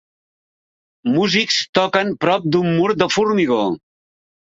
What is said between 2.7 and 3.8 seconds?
mur de formigó.